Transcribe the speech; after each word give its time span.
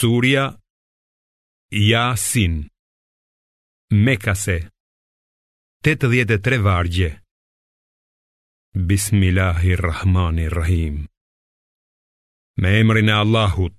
Surja 0.00 0.44
Jasin 1.90 2.54
Mekase 4.04 4.56
83 5.82 6.58
vargje 6.66 7.08
Bismillahirrahmanirrahim 8.90 10.94
Me 12.62 12.70
emrin 12.82 13.08
e 13.08 13.10
Allahut 13.22 13.78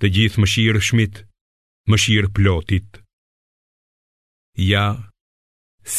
Të 0.00 0.06
gjithë 0.16 0.40
më 0.40 0.46
shirë 0.54 0.80
shmit 0.90 1.14
Më 1.90 1.96
shirë 2.04 2.30
plotit 2.38 2.90
Ja 4.70 4.86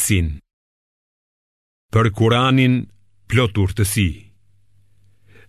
Sin 0.00 0.28
Për 1.92 2.06
kuranin 2.22 2.74
Plotur 3.30 3.70
të 3.76 3.84
si 3.94 4.08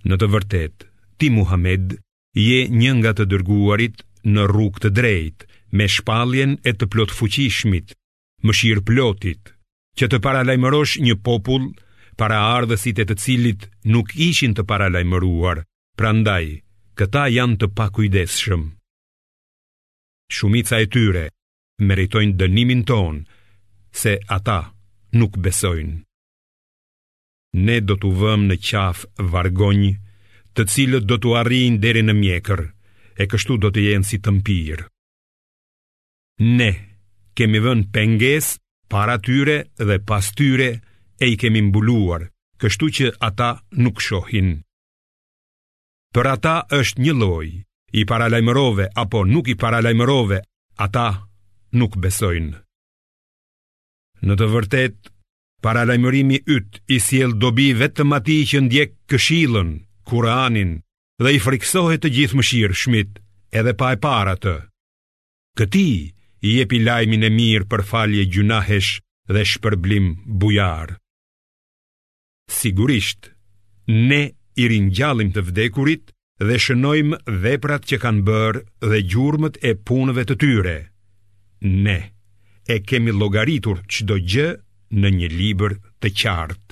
Në 0.10 0.16
të 0.20 0.28
vërtet 0.36 0.78
Ti 1.18 1.28
Muhammed 1.40 1.86
je 2.34 2.60
një 2.68 2.92
nga 3.02 3.12
të 3.14 3.26
dërguarit 3.30 4.02
në 4.26 4.44
rrug 4.50 4.80
të 4.82 4.90
drejt, 4.96 5.46
me 5.74 5.88
shpaljen 5.90 6.58
e 6.64 6.72
të 6.74 6.86
plot 6.92 7.14
fuqishmit, 7.14 7.94
më 8.46 8.52
shirë 8.54 8.86
plotit, 8.88 9.54
që 9.98 10.10
të 10.12 10.20
paralajmërosh 10.26 10.98
një 11.06 11.16
popull 11.26 11.70
para 12.18 12.38
ardhësit 12.58 13.00
e 13.02 13.06
të 13.10 13.18
cilit 13.24 13.68
nuk 13.86 14.14
ishin 14.18 14.54
të 14.58 14.66
paralajmëruar, 14.70 15.64
pra 15.98 16.12
ndaj, 16.14 16.46
këta 16.98 17.28
janë 17.34 17.58
të 17.62 17.68
pakujdeshëm. 17.78 18.64
Shumica 20.34 20.80
e 20.82 20.88
tyre 20.94 21.26
meritojnë 21.90 22.38
dënimin 22.40 22.82
tonë, 22.90 23.22
se 23.94 24.18
ata 24.34 24.60
nuk 25.20 25.38
besojnë. 25.46 26.00
Ne 27.66 27.78
do 27.86 27.98
të 28.02 28.10
vëmë 28.22 28.48
në 28.50 28.58
qafë 28.66 29.10
vargonjë, 29.34 29.92
të 30.58 30.64
cilët 30.72 31.06
do 31.10 31.18
të 31.20 31.32
arrinë 31.42 31.80
deri 31.84 32.04
në 32.06 32.14
mjekër, 32.18 32.62
e 33.20 33.24
kështu 33.30 33.56
do 33.64 33.70
të 33.74 33.84
jenë 33.90 34.08
si 34.10 34.20
të 34.22 34.34
mpirë. 34.40 34.86
Ne 36.58 36.72
kemi 37.38 37.60
vën 37.64 37.82
penges, 37.94 38.54
para 38.94 39.16
tyre 39.26 39.58
dhe 39.90 39.98
pas 40.08 40.26
tyre 40.38 40.70
e 41.18 41.26
i 41.34 41.38
kemi 41.42 41.62
mbuluar, 41.70 42.28
kështu 42.62 42.86
që 42.98 43.08
ata 43.30 43.52
nuk 43.82 44.02
shohin. 44.02 44.62
Për 46.14 46.26
ata 46.36 46.56
është 46.78 47.02
një 47.02 47.14
loj, 47.18 47.48
i 47.98 48.02
paralajmërove 48.10 48.86
apo 49.04 49.24
nuk 49.30 49.50
i 49.50 49.56
paralajmërove, 49.64 50.40
ata 50.86 51.08
nuk 51.78 51.98
besojnë. 52.04 52.54
Në 54.24 54.34
të 54.40 54.48
vërtet, 54.54 54.98
paralajmërimi 55.66 56.38
ytë 56.56 56.84
i 56.96 57.00
siel 57.08 57.34
dobi 57.44 57.70
vetëm 57.82 58.14
ati 58.18 58.38
që 58.52 58.62
ndjek 58.68 58.94
këshilën, 59.12 59.70
Kuranin 60.08 60.72
dhe 61.24 61.32
i 61.38 61.40
friksohet 61.46 62.04
të 62.04 62.10
gjithë 62.18 62.38
mëshirë 62.40 62.78
shmit 62.82 63.20
edhe 63.60 63.74
pa 63.80 63.94
e 63.96 64.00
para 64.06 64.34
të. 64.44 64.56
Këti 65.58 65.86
i 66.48 66.56
jepi 66.60 66.82
lajmin 66.84 67.24
e 67.28 67.32
mirë 67.38 67.68
për 67.72 67.86
falje 67.92 68.26
gjunahesh 68.34 68.92
dhe 69.34 69.44
shpërblim 69.52 70.10
bujar. 70.42 70.96
Sigurisht, 72.58 73.32
ne 74.10 74.24
i 74.60 74.66
rinjallim 74.74 75.32
të 75.36 75.46
vdekurit 75.50 76.12
dhe 76.44 76.60
shënojmë 76.66 77.22
veprat 77.46 77.88
që 77.90 78.02
kanë 78.04 78.26
bërë 78.30 78.64
dhe 78.90 79.00
gjurmët 79.14 79.62
e 79.70 79.78
punëve 79.88 80.28
të 80.30 80.40
tyre. 80.44 80.78
Ne 81.86 82.00
e 82.76 82.80
kemi 82.90 83.12
logaritur 83.16 83.80
qdo 83.94 84.20
gjë 84.34 84.48
në 85.00 85.16
një 85.20 85.30
liber 85.40 85.78
të 86.04 86.10
qartë 86.22 86.63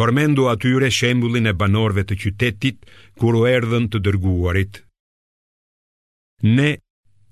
përmendu 0.00 0.44
atyre 0.52 0.88
shembulin 0.96 1.50
e 1.50 1.54
banorve 1.60 2.02
të 2.08 2.14
qytetit, 2.22 2.76
kur 3.20 3.36
u 3.40 3.42
erdhen 3.56 3.84
të 3.92 3.98
dërguarit. 4.06 4.74
Ne 6.56 6.70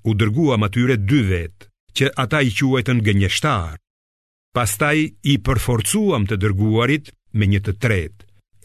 u 0.08 0.12
dërguam 0.20 0.66
atyre 0.68 0.98
dy 1.08 1.20
vetë, 1.30 1.66
që 1.96 2.06
ata 2.24 2.42
i 2.44 2.52
quajtën 2.56 3.00
gënjeshtar, 3.06 3.76
pastaj 4.54 4.98
i 5.32 5.34
përforcuam 5.46 6.28
të 6.28 6.36
dërguarit 6.42 7.10
me 7.36 7.48
një 7.52 7.60
të 7.66 7.72
tret, 7.82 8.16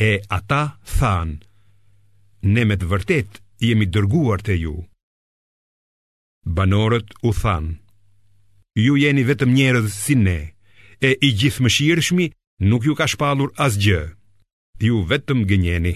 e 0.09 0.11
ata 0.37 0.63
thanë, 0.97 1.39
ne 2.53 2.61
me 2.67 2.75
të 2.77 2.89
vërtet 2.91 3.39
jemi 3.63 3.87
dërguar 3.87 4.43
të 4.43 4.59
ju. 4.65 4.75
Banorët 6.57 7.15
u 7.27 7.31
thanë, 7.41 7.73
ju 8.85 8.93
jeni 8.99 9.23
vetëm 9.31 9.55
njerëz 9.57 9.87
si 9.95 10.15
ne, 10.27 10.39
e 10.99 11.15
i 11.27 11.29
gjithë 11.39 11.63
më 11.63 11.71
shirëshmi, 11.75 12.25
nuk 12.61 12.85
ju 12.85 12.93
ka 12.95 13.07
shpalur 13.09 13.49
asgjë, 13.57 14.01
ju 14.83 14.95
vetëm 15.09 15.41
gënjeni. 15.49 15.93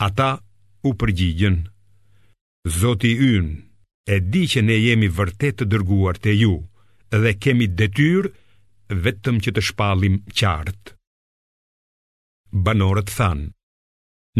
Ata 0.00 0.40
u 0.82 0.92
përgjigjen, 0.98 1.68
Zoti 2.66 3.12
ynë, 3.16 3.54
e 4.04 4.16
di 4.20 4.42
që 4.48 4.60
ne 4.62 4.76
jemi 4.76 5.08
vërtet 5.08 5.56
të 5.60 5.64
dërguar 5.70 6.16
të 6.20 6.32
ju, 6.42 6.54
dhe 7.22 7.30
kemi 7.42 7.66
detyr 7.78 8.28
vetëm 9.04 9.36
që 9.44 9.50
të 9.56 9.62
shpalim 9.68 10.18
qartë. 10.38 10.92
Banorët 12.64 13.08
thanë, 13.16 13.48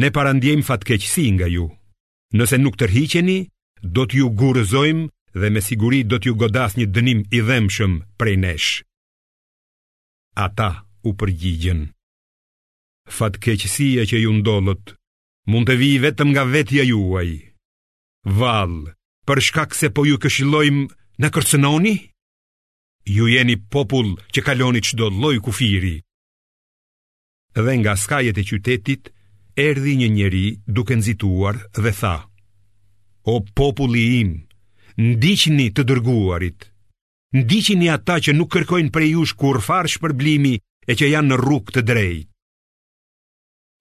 ne 0.05 0.09
parandjem 0.15 0.61
fatkeqësi 0.69 1.27
nga 1.37 1.47
ju, 1.49 1.67
nëse 2.37 2.59
nuk 2.61 2.77
tërhiqeni, 2.77 3.39
do 3.95 4.03
t'ju 4.07 4.27
gurëzojmë 4.39 5.09
dhe 5.41 5.49
me 5.51 5.61
siguri 5.65 6.05
do 6.11 6.19
t'ju 6.21 6.35
godas 6.41 6.77
një 6.77 6.87
dënim 6.95 7.21
i 7.33 7.39
dhemshëm 7.41 7.93
prej 8.21 8.37
neshë 8.45 8.90
ata 10.35 10.85
u 11.03 11.15
përgjigjen. 11.19 11.89
Fatkeqësia 13.11 14.05
që 14.07 14.21
ju 14.23 14.33
ndollët, 14.39 14.95
mund 15.51 15.67
të 15.69 15.77
vi 15.81 15.91
vetëm 16.03 16.31
nga 16.35 16.45
vetja 16.47 16.85
juaj. 16.87 17.31
Val, 18.29 18.93
për 19.27 19.41
shkak 19.51 19.75
se 19.75 19.91
po 19.95 20.05
ju 20.07 20.19
këshillojmë 20.23 20.85
në 21.23 21.31
kërcenoni? 21.35 21.95
Ju 23.11 23.27
jeni 23.29 23.57
popull 23.59 24.15
që 24.31 24.45
kaloni 24.47 24.83
qdo 24.85 25.09
loj 25.11 25.41
kufiri. 25.43 25.97
Dhe 27.57 27.75
nga 27.81 27.97
skajet 27.97 28.39
e 28.39 28.45
qytetit, 28.47 29.11
erdi 29.59 29.97
një 29.99 30.09
njeri 30.15 30.45
duke 30.67 30.95
nzituar 30.97 31.57
dhe 31.77 31.93
tha, 31.93 32.17
O 33.25 33.35
populli 33.55 34.05
im, 34.21 34.31
ndiqni 34.97 35.67
të 35.77 35.83
dërguarit, 35.91 36.70
ndiqini 37.37 37.87
ata 37.95 38.17
që 38.19 38.33
nuk 38.35 38.51
kërkojnë 38.53 38.91
prej 38.95 39.11
jush 39.15 39.35
kur 39.39 39.61
farë 39.63 39.91
shpërblimi 39.95 40.55
e 40.61 40.93
që 40.99 41.11
janë 41.15 41.31
në 41.31 41.37
rrug 41.39 41.71
të 41.71 41.85
drejt. 41.87 42.27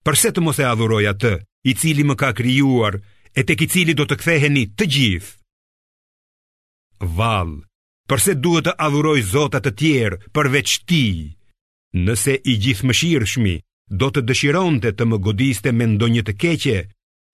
Përse 0.06 0.30
të 0.32 0.40
mos 0.44 0.58
e 0.62 0.64
adhuroj 0.70 1.04
atë, 1.10 1.32
i 1.68 1.72
cili 1.76 2.06
më 2.08 2.14
ka 2.20 2.30
kryuar, 2.38 2.94
e 3.36 3.40
tek 3.44 3.66
i 3.66 3.68
cili 3.68 3.92
do 3.98 4.06
të 4.08 4.16
ktheheni 4.20 4.62
të 4.76 4.86
gjithë? 4.94 5.34
Val, 7.18 7.50
përse 8.08 8.36
duhet 8.38 8.68
të 8.70 8.72
adhuroj 8.86 9.18
zotat 9.32 9.66
të 9.66 9.72
tjerë 9.82 10.20
përveç 10.36 10.70
ti, 10.88 11.04
nëse 12.06 12.36
i 12.44 12.54
gjithë 12.56 12.86
më 12.92 13.56
do 14.00 14.06
të 14.14 14.20
dëshiron 14.22 14.76
të 14.80 14.90
të 14.94 15.04
më 15.10 15.16
godiste 15.18 15.70
me 15.74 15.84
ndonjë 15.90 16.22
të 16.28 16.32
keqe, 16.38 16.78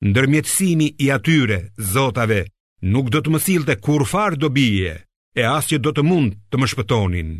ndërmjetësimi 0.09 0.89
i 1.05 1.11
atyre, 1.13 1.59
zotave, 1.77 2.47
nuk 2.93 3.11
do 3.13 3.21
të 3.21 3.29
më 3.31 3.39
sillte 3.47 3.75
kur 3.77 4.07
farë 4.09 4.39
do 4.41 4.49
bije 4.49 5.06
e 5.37 5.43
asje 5.45 5.77
do 5.85 5.93
të 5.93 6.03
mund 6.09 6.37
të 6.49 6.57
më 6.61 6.69
shpëtonin. 6.73 7.33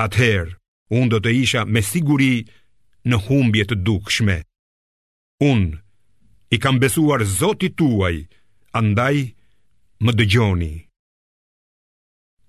Atëherë, 0.00 0.54
unë 0.98 1.10
do 1.12 1.18
të 1.20 1.34
isha 1.44 1.64
me 1.68 1.82
siguri 1.84 2.46
në 3.10 3.16
humbje 3.26 3.64
të 3.70 3.76
dukshme. 3.88 4.38
Unë, 5.44 5.76
i 6.54 6.56
kam 6.64 6.80
besuar 6.82 7.20
zotit 7.38 7.76
tuaj, 7.78 8.16
andaj 8.80 9.16
më 10.04 10.12
dëgjoni. 10.18 10.74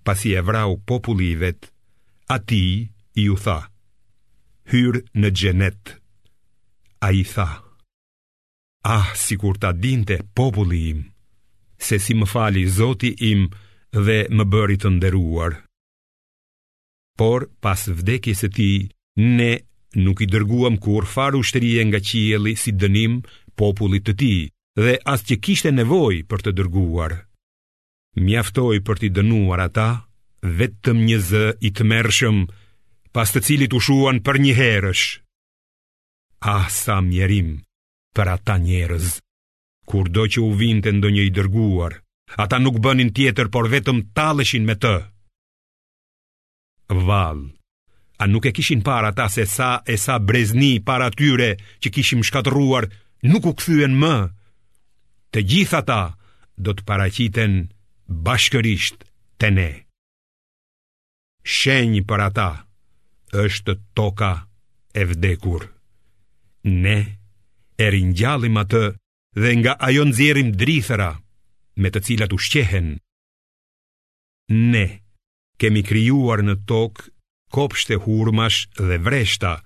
Pas 0.08 0.24
i 0.28 0.32
evrau 0.40 0.80
populli 0.90 1.34
i 1.36 1.52
ati 2.36 2.64
i 3.22 3.24
u 3.30 3.36
tha, 3.44 3.60
hyrë 4.72 5.02
në 5.20 5.30
gjenet. 5.40 5.82
A 7.06 7.12
i 7.20 7.24
tha, 7.34 7.50
ah, 8.94 9.10
si 9.24 9.36
kur 9.38 9.58
ta 9.62 9.72
dinte 9.84 10.22
populli 10.38 10.82
im, 10.94 11.00
se 11.78 12.00
si 12.00 12.14
më 12.16 12.26
fali 12.34 12.64
zotit 12.80 13.22
im, 13.34 13.50
dhe 13.96 14.26
më 14.32 14.44
bëri 14.52 14.78
të 14.80 14.90
nderuar. 14.96 15.54
Por 17.20 17.42
pas 17.62 17.80
vdekjes 17.88 18.40
së 18.46 18.50
tij, 18.56 18.88
ne 19.38 19.54
nuk 19.96 20.20
i 20.24 20.28
dërguam 20.32 20.80
kur 20.80 21.04
farë 21.14 21.38
ushtrie 21.40 21.84
nga 21.90 22.00
qieli 22.00 22.56
si 22.56 22.72
dënim 22.72 23.20
popullit 23.60 24.06
të 24.08 24.14
ti 24.20 24.34
dhe 24.84 24.96
as 25.14 25.22
që 25.28 25.36
kishte 25.44 25.72
nevoj 25.76 26.16
për 26.30 26.40
të 26.48 26.52
dërguar. 26.58 27.14
Mjaftoj 28.26 28.80
për 28.86 28.96
t'i 29.00 29.10
dënuar 29.16 29.60
ata, 29.68 29.90
vetëm 30.58 30.98
një 31.08 31.18
zë 31.30 31.46
i 31.60 31.70
të 31.72 31.84
pas 33.12 33.28
të 33.32 33.40
cilit 33.44 33.74
u 33.76 33.80
shuan 33.84 34.22
për 34.24 34.36
një 34.40 34.54
herësh. 34.56 35.20
Ah, 36.40 36.70
sa 36.72 37.02
mjerim 37.04 37.50
për 38.16 38.28
ata 38.28 38.56
njerëz, 38.58 39.20
kur 39.88 40.06
do 40.10 40.24
që 40.32 40.40
u 40.40 40.52
vinte 40.62 40.92
ndonjë 40.92 41.24
i 41.28 41.32
dërguar. 41.36 41.94
Ata 42.40 42.58
nuk 42.62 42.80
bënin 42.80 43.12
tjetër, 43.12 43.50
por 43.52 43.68
vetëm 43.72 44.00
talëshin 44.16 44.64
me 44.68 44.76
të. 44.80 44.96
Val, 47.08 47.42
a 48.20 48.24
nuk 48.28 48.46
e 48.48 48.52
kishin 48.56 48.82
para 48.86 49.12
ta 49.16 49.28
se 49.32 49.46
sa 49.48 49.80
e 49.88 49.96
sa 50.00 50.18
brezni 50.20 50.80
para 50.84 51.08
tyre 51.12 51.52
që 51.82 51.90
kishim 51.94 52.24
shkatruar, 52.24 52.88
nuk 53.32 53.48
u 53.48 53.54
këthyen 53.56 53.96
më. 54.02 54.14
Të 55.36 55.40
gjitha 55.50 55.82
ta 55.88 56.02
do 56.56 56.76
të 56.76 56.86
paraciten 56.88 57.62
bashkërisht 58.26 59.04
të 59.40 59.48
ne. 59.56 59.70
Shenjë 61.42 62.04
për 62.10 62.20
ata 62.28 62.50
është 63.42 63.80
toka 63.98 64.32
e 65.02 65.08
vdekur. 65.10 65.66
Ne 66.84 67.00
e 67.82 67.86
rinjallim 67.96 68.60
atë 68.62 68.84
dhe 69.42 69.52
nga 69.58 69.74
ajo 69.88 70.04
nxjerrim 70.12 70.52
drithëra 70.60 71.12
me 71.80 71.90
të 71.92 72.02
cilat 72.06 72.34
u 72.34 72.38
shqehen. 72.38 72.96
Ne 74.52 74.86
kemi 75.62 75.84
krijuar 75.86 76.42
në 76.44 76.56
tokë 76.68 77.12
kopshte 77.56 78.00
hurmash 78.04 78.68
dhe 78.80 78.98
vreshta, 79.06 79.60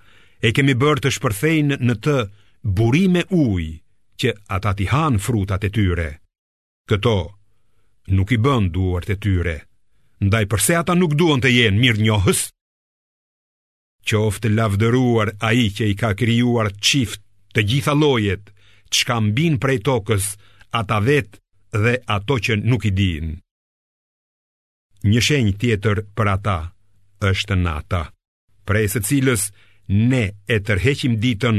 e 0.44 0.52
kemi 0.52 0.74
bërë 0.76 1.02
të 1.06 1.12
shpërthejnë 1.16 1.78
në 1.80 1.94
të 2.04 2.16
burime 2.76 3.22
uj 3.30 3.70
që 4.20 4.34
ata 4.54 4.74
ti 4.78 4.86
han 4.92 5.16
frutat 5.22 5.64
e 5.64 5.70
tyre. 5.72 6.08
Këto 6.86 7.16
nuk 8.14 8.30
i 8.36 8.38
bën 8.42 8.68
duart 8.74 9.08
e 9.14 9.16
tyre, 9.18 9.56
ndaj 10.22 10.44
përse 10.52 10.76
ata 10.82 10.94
nuk 10.98 11.16
duon 11.18 11.40
të 11.42 11.50
jenë 11.54 11.80
mirë 11.82 12.04
njohës? 12.06 12.42
Qoftë 14.06 14.52
lavdëruar 14.54 15.32
a 15.42 15.50
i 15.58 15.66
që 15.74 15.88
i 15.94 15.96
ka 15.98 16.12
kryuar 16.18 16.70
qift 16.78 17.18
të 17.56 17.64
gjitha 17.72 17.94
lojet, 17.98 18.44
që 18.94 19.00
kam 19.08 19.32
bin 19.34 19.56
prej 19.62 19.80
tokës, 19.88 20.36
ata 20.78 21.00
vetë 21.02 21.42
dhe 21.84 21.96
ato 22.16 22.36
që 22.44 22.56
nuk 22.64 22.84
i 22.88 22.92
din. 22.98 23.28
Një 25.10 25.20
shenjë 25.26 25.56
tjetër 25.60 26.00
për 26.16 26.30
ata 26.34 26.58
është 27.30 27.54
nata, 27.62 28.02
prej 28.68 28.86
së 28.94 29.00
cilës 29.08 29.42
ne 30.10 30.24
e 30.54 30.58
tërheqim 30.68 31.14
ditën 31.22 31.58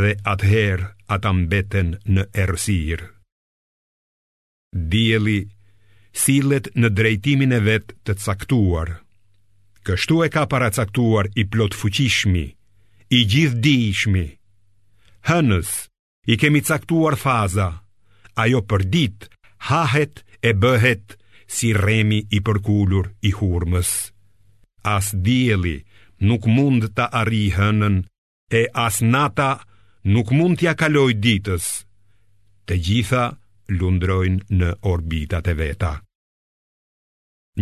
dhe 0.00 0.12
atëherë 0.32 0.88
ata 1.14 1.30
mbeten 1.40 1.88
në 2.14 2.22
errësir. 2.44 3.00
Dielli 4.90 5.40
sillet 6.24 6.70
në 6.80 6.88
drejtimin 6.98 7.54
e 7.54 7.60
vet 7.68 7.92
të 8.06 8.16
caktuar. 8.24 8.88
Kështu 9.84 10.16
e 10.24 10.28
ka 10.32 10.46
paracaktuar 10.50 11.28
i 11.36 11.44
plot 11.52 11.74
fuqishmi, 11.76 12.44
i 13.12 13.18
gjithë 13.30 13.60
dijshmi. 13.64 14.26
Hënës, 15.28 15.70
i 16.32 16.38
kemi 16.40 16.62
caktuar 16.64 17.18
faza, 17.20 17.68
ajo 18.44 18.60
për 18.70 18.82
ditë 18.94 19.30
hahet 19.68 20.20
e 20.44 20.50
bëhet 20.60 21.14
si 21.56 21.70
remi 21.76 22.18
i 22.36 22.40
përkullur 22.46 23.10
i 23.28 23.30
hurmës. 23.38 23.90
As 24.94 25.06
djeli 25.24 25.76
nuk 26.28 26.44
mund 26.56 26.90
të 26.96 27.06
arri 27.20 27.46
hënën, 27.56 28.00
e 28.52 28.60
as 28.86 28.98
nata 29.14 29.50
nuk 30.14 30.32
mund 30.36 30.60
t'ja 30.60 30.74
kaloj 30.80 31.12
ditës, 31.26 31.66
të 32.66 32.74
gjitha 32.86 33.24
lundrojnë 33.80 34.50
në 34.60 34.70
orbitat 34.92 35.48
e 35.48 35.54
veta. 35.62 35.92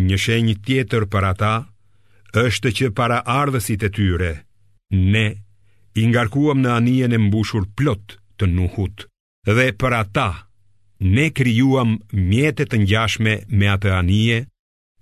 Një 0.03 0.19
shenjë 0.25 0.59
tjetër 0.67 1.07
për 1.13 1.29
ata, 1.33 1.55
është 2.47 2.69
që 2.79 2.87
para 2.99 3.21
ardhësit 3.39 3.83
e 3.87 3.91
tyre, 3.95 4.33
ne 5.13 5.27
ingarkuam 6.03 6.63
në 6.65 6.71
anijen 6.79 7.13
e 7.15 7.21
mbushur 7.27 7.67
plot 7.79 8.17
të 8.41 8.49
nuhut, 8.57 9.05
dhe 9.57 9.69
për 9.81 9.99
ata 10.03 10.31
ne 11.05 11.29
krijuam 11.35 11.99
mjetet 12.13 12.71
të 12.71 12.79
ngjashme 12.85 13.33
me 13.59 13.67
atë 13.75 13.91
anije 13.99 14.39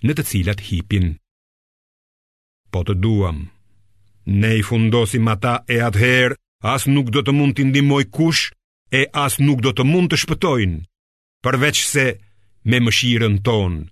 në 0.02 0.12
të 0.18 0.22
cilat 0.30 0.60
hipin. 0.68 1.06
Po 2.72 2.80
të 2.88 2.94
duam, 3.04 3.42
ne 4.42 4.50
i 4.58 4.62
fundosim 4.64 5.28
ata 5.28 5.58
e 5.68 5.80
atëherë, 5.88 6.36
as 6.72 6.84
nuk 6.88 7.10
do 7.14 7.20
të 7.24 7.34
mund 7.36 7.52
t'i 7.56 7.66
ndimoj 7.68 8.04
kush, 8.16 8.42
e 8.92 9.02
as 9.24 9.36
nuk 9.40 9.60
do 9.64 9.72
të 9.76 9.84
mund 9.90 10.08
të 10.12 10.20
shpëtojnë, 10.22 10.78
përveç 11.44 11.78
se 11.90 12.06
me 12.68 12.80
mëshirën 12.86 13.36
tonë, 13.46 13.82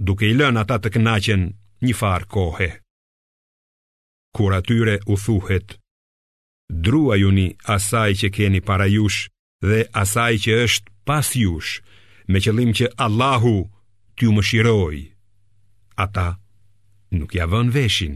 duke 0.00 0.24
i 0.30 0.34
lën 0.38 0.56
ata 0.62 0.80
të 0.80 0.94
knaqen 0.96 1.42
një 1.84 1.94
farë 2.00 2.26
kohe. 2.36 2.70
Kur 4.34 4.56
atyre 4.56 4.96
u 5.12 5.16
thuhet, 5.26 5.76
drua 6.86 7.20
juni 7.20 7.48
asaj 7.76 8.16
që 8.20 8.32
keni 8.36 8.60
para 8.68 8.88
jush 8.96 9.28
dhe 9.68 9.84
asaj 10.02 10.34
që 10.44 10.52
është 10.64 10.93
pas 11.08 11.26
jush, 11.36 11.72
me 12.32 12.38
qëllim 12.44 12.72
që 12.78 12.88
Allahu 13.04 13.54
t'ju 14.16 14.30
më 14.34 14.42
shiroj. 14.48 14.96
Ata 16.04 16.28
nuk 17.16 17.32
ja 17.36 17.46
vën 17.50 17.68
veshin. 17.74 18.14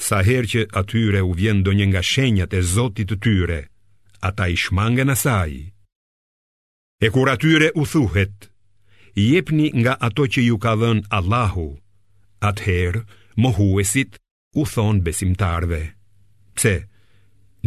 Sa 0.00 0.20
her 0.24 0.44
që 0.48 0.68
atyre 0.80 1.20
u 1.26 1.32
vjen 1.36 1.64
do 1.64 1.72
një 1.76 1.86
nga 1.90 2.02
shenjat 2.10 2.52
e 2.56 2.60
zotit 2.72 3.08
të 3.10 3.16
tyre, 3.24 3.60
ata 4.28 4.46
i 4.52 4.56
shmangen 4.56 5.12
asaj. 5.12 5.52
E 7.04 7.08
kur 7.12 7.28
atyre 7.32 7.68
u 7.80 7.84
thuhet, 7.90 8.48
jepni 9.16 9.68
nga 9.82 9.94
ato 10.08 10.24
që 10.32 10.40
ju 10.48 10.56
ka 10.62 10.72
dhën 10.80 10.98
Allahu, 11.18 11.68
atëherë 12.48 13.02
mohuesit 13.42 14.12
u 14.60 14.64
thon 14.72 15.00
besimtarve. 15.06 15.82
Pse? 16.56 16.74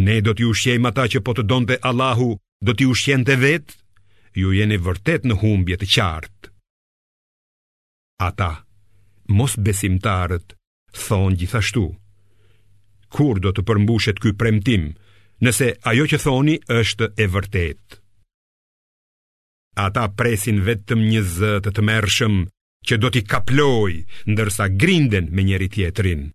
Ne 0.05 0.15
do 0.25 0.33
t'ju 0.33 0.49
ushqejmë 0.53 0.89
ata 0.89 1.05
që 1.11 1.19
po 1.25 1.31
të 1.37 1.43
donte 1.49 1.77
Allahu, 1.89 2.33
do 2.65 2.71
t'ju 2.73 2.93
ushqente 2.93 3.35
vetë? 3.43 3.82
ju 4.37 4.53
jeni 4.57 4.77
vërtet 4.81 5.25
në 5.27 5.37
humbje 5.41 5.77
të 5.81 5.87
qartë. 5.95 6.51
Ata, 8.25 8.51
mos 9.33 9.55
besimtarët, 9.59 10.53
thonë 10.93 11.37
gjithashtu, 11.41 11.87
kur 13.13 13.41
do 13.43 13.51
të 13.53 13.65
përmbushet 13.67 14.21
ky 14.21 14.33
premtim, 14.37 14.93
nëse 15.43 15.69
ajo 15.89 16.05
që 16.09 16.19
thoni 16.23 16.55
është 16.79 17.11
e 17.23 17.27
vërtetë. 17.33 17.99
Ata 19.87 20.05
presin 20.17 20.61
vetëm 20.67 21.01
një 21.09 21.21
zë 21.35 21.53
të 21.65 21.73
të 21.73 21.81
mërshëm 21.89 22.35
që 22.87 22.97
do 23.01 23.09
t'i 23.09 23.23
kaploj, 23.25 24.03
ndërsa 24.29 24.69
grinden 24.77 25.31
me 25.33 25.45
njeri 25.49 25.69
tjetrin. 25.73 26.29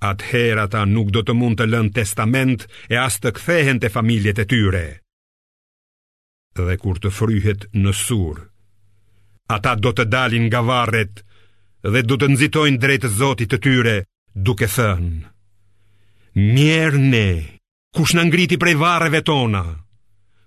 Atëher 0.00 0.62
ata 0.62 0.86
nuk 0.88 1.10
do 1.12 1.20
të 1.26 1.34
mund 1.36 1.58
të 1.60 1.66
lën 1.68 1.90
testament 1.92 2.62
e 2.88 2.96
as 3.02 3.18
të 3.20 3.34
kthehen 3.36 3.82
të 3.82 3.90
familjet 3.92 4.38
e 4.40 4.46
tyre 4.48 4.86
dhe 6.68 6.76
kur 6.82 6.98
të 7.00 7.10
fryhet 7.12 7.66
në 7.74 7.92
sur. 7.96 8.40
Ata 9.50 9.74
do 9.74 9.92
të 9.94 10.04
dalin 10.12 10.46
nga 10.48 10.60
varet 10.66 11.24
dhe 11.82 12.02
do 12.06 12.18
të 12.20 12.30
nzitojnë 12.34 12.80
drejtë 12.82 13.10
zotit 13.20 13.50
të 13.52 13.58
tyre 13.66 13.96
duke 14.34 14.68
thënë. 14.70 15.24
Mjerë 16.38 17.00
ne, 17.12 17.28
kush 17.96 18.14
në 18.14 18.28
ngriti 18.28 18.60
prej 18.62 18.76
vareve 18.78 19.22
tona, 19.26 19.64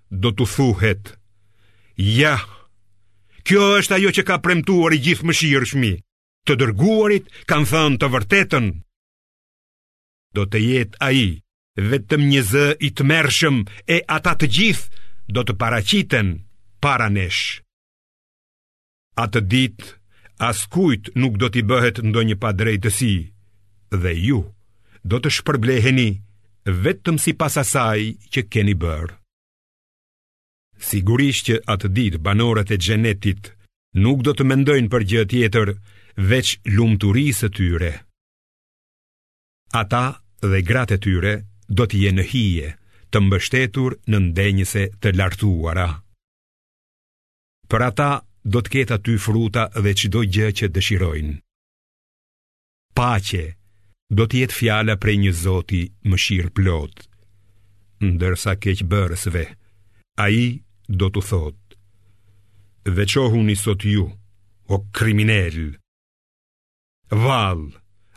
do 0.09 0.31
të 0.31 0.45
thuhet. 0.53 1.03
Ja, 1.99 2.37
kjo 3.45 3.63
është 3.81 3.95
ajo 3.97 4.13
që 4.17 4.23
ka 4.29 4.39
premtuar 4.45 4.95
i 4.95 5.01
gjithë 5.03 5.27
më 5.27 5.35
shirë 5.39 5.69
shmi, 5.73 5.91
të 6.47 6.55
dërguarit 6.61 7.27
kanë 7.49 7.69
thënë 7.73 7.99
të 8.01 8.09
vërtetën. 8.15 8.67
Do 10.33 10.47
të 10.49 10.61
jetë 10.63 11.01
aji, 11.09 11.27
vetëm 11.91 12.23
një 12.31 12.41
zë 12.49 12.65
i 12.79 12.89
të 12.95 13.03
mërshëm 13.11 13.57
e 13.95 13.99
ata 14.15 14.33
të 14.39 14.47
gjithë, 14.55 15.02
do 15.27 15.43
të 15.43 15.53
paraqiten 15.59 16.33
para 16.83 17.07
nesh. 17.09 17.61
Atë 19.19 19.39
ditë 19.53 19.91
as 20.43 20.63
kujt 20.67 21.11
nuk 21.15 21.37
do 21.39 21.47
t'i 21.53 21.63
bëhet 21.63 22.01
ndonjë 22.03 22.37
padrejtësi 22.41 23.15
dhe 23.93 24.13
ju 24.27 24.41
do 25.03 25.19
të 25.21 25.29
shpërbleheni 25.37 26.09
vetëm 26.85 27.17
si 27.21 27.35
pasasaj 27.37 27.99
asaj 28.03 28.29
që 28.33 28.41
keni 28.51 28.73
bërë. 28.81 29.15
Sigurisht 30.83 31.47
që 31.47 31.57
atë 31.73 31.87
ditë 31.95 32.21
banorët 32.25 32.73
e 32.75 32.77
xhenetit 32.83 33.53
nuk 34.03 34.23
do 34.27 34.33
të 34.35 34.47
mendojnë 34.49 34.89
për 34.91 35.03
gjë 35.11 35.23
tjetër 35.31 35.73
veç 36.31 36.57
lumturisë 36.75 37.49
tyre. 37.55 37.91
Ata 39.83 40.05
dhe 40.43 40.59
gratë 40.67 40.97
tyre 41.05 41.33
do 41.69 41.85
të 41.87 41.99
jenë 42.07 42.27
hije 42.33 42.69
të 43.13 43.21
mbështetur 43.21 43.95
në 44.09 44.17
ndenjëse 44.27 44.83
të 45.01 45.11
lartuara. 45.19 45.87
Për 47.69 47.81
ata 47.87 48.09
do 48.53 48.59
të 48.63 48.71
ketë 48.73 48.95
aty 48.97 49.15
fruta 49.25 49.67
dhe 49.83 49.93
qdo 50.01 50.21
gjë 50.33 50.47
që 50.57 50.69
dëshirojnë. 50.75 51.35
Pache 52.97 53.43
do 54.17 54.25
të 54.25 54.41
jetë 54.43 54.57
fjala 54.59 54.95
prej 55.01 55.15
një 55.23 55.33
zoti 55.43 55.83
më 56.09 56.17
shirë 56.25 56.53
plot, 56.57 56.95
ndërsa 58.09 58.57
keqë 58.63 58.89
bërësve, 58.91 59.43
a 60.21 60.25
i 60.41 60.45
do 61.01 61.07
të 61.13 61.21
thotë. 61.29 61.63
Dhe 62.95 63.05
sot 63.63 63.81
ju, 63.93 64.05
o 64.73 64.75
kriminel 64.97 65.55
Val, 67.25 67.61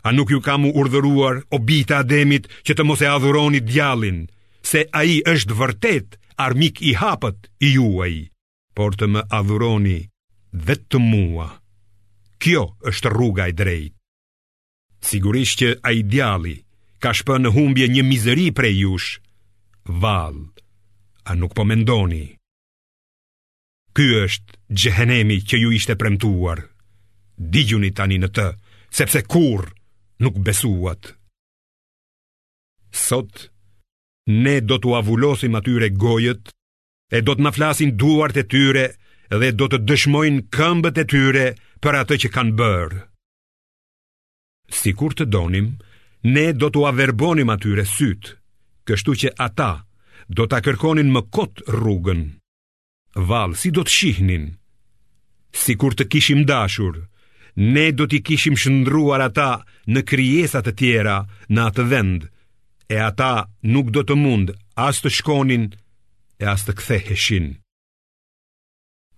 a 0.07 0.09
nuk 0.17 0.31
ju 0.31 0.41
kamu 0.41 0.69
urdhëruar 0.81 1.37
O 1.55 1.59
bita 1.69 1.99
ademit 2.03 2.45
që 2.67 2.73
të 2.75 2.83
mos 2.87 3.01
e 3.03 3.07
adhuroni 3.15 3.61
djalin 3.71 4.19
se 4.67 4.83
a 4.91 5.01
i 5.11 5.21
është 5.31 5.57
vërtet 5.61 6.17
armik 6.43 6.81
i 6.89 6.97
hapët 6.99 7.47
i 7.63 7.69
juaj, 7.77 8.15
por 8.77 8.97
të 8.99 9.07
më 9.15 9.23
adhuroni 9.39 10.01
dhe 10.67 10.75
të 10.91 10.99
mua. 11.07 11.47
Kjo 12.43 12.65
është 12.91 13.13
rruga 13.15 13.47
i 13.49 13.55
drejt. 13.61 13.95
Sigurisht 15.07 15.63
që 15.63 15.69
a 15.87 15.93
i 15.95 16.03
djali 16.11 16.57
ka 17.03 17.13
shpë 17.15 17.37
në 17.45 17.53
humbje 17.55 17.87
një 17.95 18.03
mizëri 18.09 18.49
prej 18.59 18.75
jush, 18.83 19.11
val, 20.03 20.37
a 21.31 21.37
nuk 21.39 21.55
po 21.57 21.65
mendoni. 21.71 22.25
Ky 23.97 24.07
është 24.27 24.59
gjëhenemi 24.83 25.39
që 25.49 25.61
ju 25.63 25.71
ishte 25.79 25.95
premtuar, 26.01 26.67
digjuni 27.55 27.95
tani 27.97 28.19
në 28.21 28.33
të, 28.37 28.49
sepse 28.99 29.23
kur 29.33 29.71
nuk 30.23 30.43
besuat. 30.47 31.13
Sot 33.07 33.47
ne 34.27 34.61
do 34.61 34.79
t'u 34.83 34.95
avullosim 34.99 35.55
atyre 35.59 35.89
gojët, 35.91 36.51
e 37.17 37.23
do 37.27 37.35
t'na 37.35 37.51
flasin 37.55 37.95
duart 37.99 38.37
e 38.37 38.45
tyre 38.51 38.87
dhe 39.41 39.51
do 39.59 39.67
të 39.71 39.79
dëshmojnë 39.89 40.47
këmbët 40.55 40.97
e 41.03 41.05
tyre 41.11 41.47
për 41.83 41.99
atë 42.03 42.15
që 42.25 42.29
kanë 42.35 42.57
bërë. 42.59 43.01
Si 44.79 44.91
kur 44.99 45.15
të 45.15 45.27
donim, 45.31 45.69
ne 46.35 46.47
do 46.59 46.69
t'u 46.75 46.87
averbonim 46.91 47.51
atyre 47.55 47.85
sytë, 47.87 48.33
kështu 48.87 49.13
që 49.23 49.29
ata 49.47 49.73
do 50.37 50.45
t'a 50.51 50.59
kërkonin 50.65 51.11
më 51.15 51.23
kotë 51.35 51.67
rrugën. 51.71 52.23
Valë, 53.29 53.55
si 53.61 53.71
do 53.73 53.87
të 53.87 53.95
shihnin? 53.99 54.47
Si 55.55 55.79
kur 55.81 55.95
të 55.95 56.09
kishim 56.13 56.43
dashur, 56.51 56.99
ne 57.63 57.87
do 57.97 58.05
t'i 58.11 58.19
kishim 58.27 58.59
shëndruar 58.59 59.23
ata 59.31 59.53
në 59.89 60.03
kryesat 60.11 60.67
të 60.67 60.73
tjera 60.81 61.19
në 61.53 61.61
atë 61.71 61.85
vendë, 61.93 62.27
e 62.89 62.97
ata 63.03 63.35
nuk 63.73 63.91
do 63.95 64.03
të 64.07 64.15
mund 64.23 64.53
as 64.79 65.01
të 65.03 65.11
shkonin 65.19 65.65
e 66.43 66.49
as 66.53 66.63
të 66.67 66.73
ktheheshin. 66.81 67.47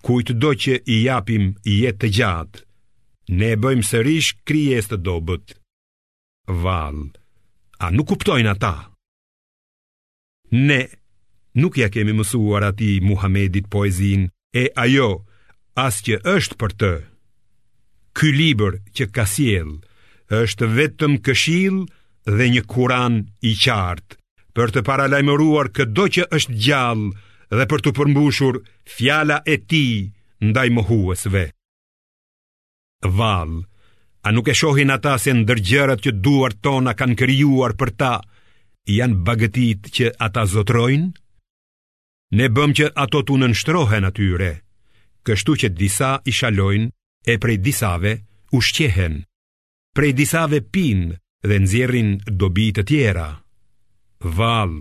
Kujt 0.04 0.32
do 0.42 0.50
që 0.62 0.74
i 0.86 0.96
japim 1.04 1.50
jetë 1.66 2.00
të 2.02 2.08
gjatë, 2.16 2.62
ne 3.38 3.48
e 3.54 3.58
bëjmë 3.62 3.84
sërish 3.88 4.28
krijes 4.48 4.88
të 4.88 4.98
dobët. 5.04 5.56
Val, 6.62 6.98
a 7.84 7.90
nuk 7.92 8.08
kuptojnë 8.12 8.52
ata? 8.54 8.74
Ne 10.56 10.80
nuk 11.60 11.76
ja 11.82 11.88
kemi 11.92 12.14
mësuar 12.16 12.64
ati 12.70 12.94
Muhamedit 13.04 13.66
poezin, 13.72 14.28
e 14.54 14.64
ajo 14.80 15.10
as 15.84 15.98
që 16.06 16.22
është 16.36 16.56
për 16.60 16.72
të. 16.80 16.92
Ky 18.16 18.28
libër 18.38 18.78
që 18.96 19.04
ka 19.14 19.26
siel 19.28 19.72
është 20.38 20.68
vetëm 20.78 21.18
këshilë, 21.26 21.82
dhe 22.36 22.48
një 22.52 22.62
kuran 22.72 23.14
i 23.48 23.52
qartë 23.64 24.16
Për 24.58 24.70
të 24.74 24.82
paralajmëruar 24.88 25.68
këdo 25.76 26.04
që 26.14 26.24
është 26.34 26.56
gjallë 26.66 27.08
dhe 27.58 27.64
për 27.70 27.80
të 27.84 27.90
përmbushur 27.98 28.56
fjala 28.94 29.36
e 29.52 29.56
ti 29.70 29.84
ndaj 30.48 30.68
mohuesve 30.76 31.44
Val, 33.18 33.52
a 34.26 34.28
nuk 34.34 34.50
e 34.50 34.56
shohin 34.60 34.90
ata 34.90 35.14
se 35.22 35.32
ndërgjërat 35.38 36.02
që 36.04 36.12
duar 36.24 36.52
tona 36.66 36.92
kanë 36.98 37.18
kryuar 37.20 37.76
për 37.78 37.90
ta 38.00 38.12
Janë 38.88 39.20
bagëtit 39.26 39.88
që 39.96 40.06
ata 40.26 40.42
zotrojnë? 40.48 41.08
Ne 42.38 42.46
bëm 42.56 42.72
që 42.76 42.90
ato 43.04 43.22
të 43.24 43.38
nënështrohen 43.40 44.08
atyre 44.10 44.52
Kështu 45.26 45.54
që 45.62 45.68
disa 45.76 46.10
i 46.28 46.32
shalojnë 46.34 46.92
e 47.32 47.38
prej 47.40 47.56
disave 47.66 48.12
ushqehen 48.56 49.22
Prej 49.96 50.12
disave 50.20 50.60
pinë 50.74 51.14
dhe 51.46 51.56
nxjerrin 51.62 52.08
dobi 52.26 52.70
të 52.74 52.82
tjera. 52.90 53.28
Val, 54.22 54.72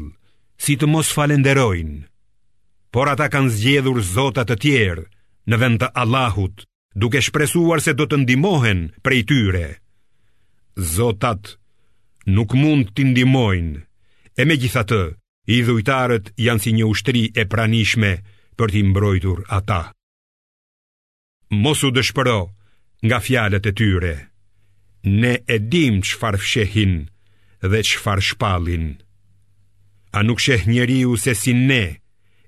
si 0.58 0.76
të 0.78 0.90
mos 0.90 1.12
falenderojnë, 1.14 2.06
por 2.92 3.08
ata 3.12 3.28
kanë 3.30 3.54
zgjedhur 3.54 4.00
zotat 4.02 4.50
të 4.50 4.56
tjerë 4.64 5.04
në 5.52 5.56
vend 5.62 5.80
të 5.84 5.92
Allahut, 6.02 6.66
duke 6.98 7.22
shpresuar 7.22 7.80
se 7.84 7.94
do 7.94 8.06
të 8.10 8.18
ndimohen 8.24 8.88
prej 9.06 9.22
tyre. 9.30 9.68
Zotat 10.96 11.56
nuk 12.26 12.58
mund 12.58 12.90
të 12.96 13.06
ndimojnë, 13.12 13.80
e 14.38 14.46
me 14.46 14.56
gjitha 14.58 14.84
të, 14.90 15.02
i 15.48 15.62
janë 16.46 16.62
si 16.64 16.72
një 16.76 16.86
ushtri 16.92 17.22
e 17.40 17.44
pranishme 17.52 18.12
për 18.58 18.68
t'i 18.74 18.82
mbrojtur 18.84 19.46
ata. 19.58 19.94
Mosu 21.64 21.88
dëshpëro 21.96 22.42
nga 23.08 23.18
fjalet 23.24 23.64
e 23.64 23.72
tyre. 23.78 24.16
Ne 25.08 25.40
e 25.48 25.56
dim 25.72 26.02
që 26.04 26.18
farë 26.20 26.40
fshehin 26.44 26.96
dhe 27.72 27.80
që 27.88 28.00
farë 28.04 28.24
shpalin 28.30 28.88
A 30.20 30.24
nuk 30.28 30.42
sheh 30.44 30.66
njeriu 30.68 31.14
se 31.24 31.32
si 31.40 31.54
ne 31.62 31.86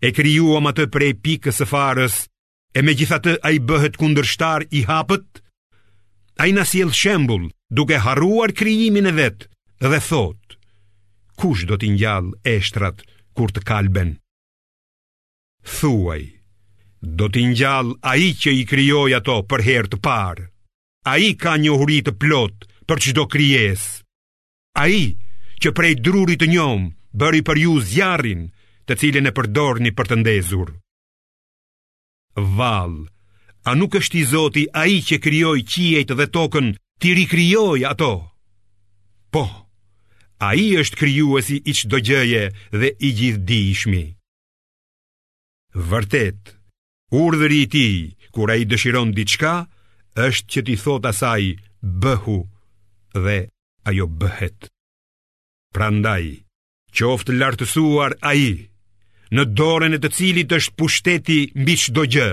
E 0.06 0.12
kryuam 0.18 0.68
atë 0.72 0.90
prej 0.96 1.14
pikës 1.24 1.62
e 1.64 1.68
farës 1.72 2.18
E 2.78 2.84
me 2.84 2.96
gjithatë 3.00 3.38
a 3.48 3.54
i 3.56 3.62
bëhet 3.70 3.96
kundërshtar 4.02 4.68
i 4.80 4.84
hapët 4.90 5.40
A 6.44 6.50
i 6.52 6.56
nasjel 6.60 6.92
shembul 7.02 7.48
duke 7.80 8.02
haruar 8.06 8.52
kryimin 8.60 9.08
e 9.12 9.16
vetë 9.22 9.48
dhe 9.90 10.00
thot 10.12 10.60
Kush 11.40 11.64
do 11.70 11.80
t'injall 11.80 12.34
eshtrat 12.58 13.06
kur 13.36 13.56
të 13.56 13.64
kalben 13.72 14.12
Thuaj 15.80 16.28
Do 17.20 17.32
t'injall 17.32 17.96
a 18.12 18.20
i 18.20 18.34
që 18.42 18.52
i 18.62 18.68
kryoj 18.74 19.12
ato 19.22 19.40
për 19.48 19.68
her 19.70 19.88
të 19.96 20.04
parë 20.10 20.50
A 21.08 21.16
i 21.18 21.32
ka 21.40 21.56
një 21.56 21.76
të 22.04 22.12
plot 22.20 22.66
për 22.88 22.98
qdo 23.00 23.28
kryes 23.32 24.04
A 24.76 24.88
i 24.90 25.16
që 25.62 25.72
prej 25.72 25.96
drurit 25.96 26.40
të 26.40 26.48
njom 26.52 26.92
Bëri 27.16 27.42
për 27.48 27.58
ju 27.64 27.80
zjarin 27.82 28.52
të 28.86 28.96
cilin 29.00 29.28
e 29.28 29.32
përdorni 29.32 29.94
për 29.96 30.06
të 30.08 30.16
ndezur 30.20 30.74
Val, 32.36 33.08
a 33.66 33.76
nuk 33.76 33.96
është 33.96 34.18
i 34.18 34.24
zoti 34.26 34.64
a 34.74 34.86
i 34.92 35.00
që 35.02 35.18
kryoj 35.24 35.60
qijet 35.72 36.12
dhe 36.18 36.28
token 36.32 36.76
Ti 37.00 37.14
rikryoj 37.16 37.86
ato 37.92 38.12
Po, 39.32 39.44
a 40.40 40.52
i 40.60 40.68
është 40.80 41.00
kryu 41.00 41.40
e 41.40 41.42
si 41.48 41.58
i 41.70 41.74
qdo 41.80 41.98
gjëje 42.08 42.44
dhe 42.80 42.90
i 43.00 43.10
gjithë 43.20 43.46
di 43.48 43.60
ishmi 43.72 44.04
Vërtet, 45.90 46.56
urdhëri 47.22 47.64
ti, 47.72 47.88
kura 48.36 48.56
i 48.60 48.66
dëshiron 48.68 49.14
diçka, 49.16 49.62
është 50.28 50.48
që 50.52 50.62
ti 50.68 50.76
thot 50.84 51.06
asaj 51.12 51.44
bëhu 52.04 52.38
dhe 53.24 53.38
ajo 53.90 54.06
bëhet. 54.22 54.60
Prandaj, 55.76 56.26
qoftë 56.98 57.38
lartësuar 57.40 58.18
ai 58.32 58.48
në 59.36 59.44
dorën 59.60 59.96
e 59.98 60.04
të 60.04 60.14
cilit 60.18 60.56
është 60.60 60.76
pushteti 60.82 61.40
mbi 61.62 61.76
çdo 61.84 62.06
gjë. 62.14 62.30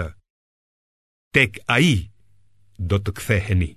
Tek 1.37 1.61
ai 1.76 1.95
do 2.90 2.99
të 3.02 3.16
ktheheni. 3.21 3.73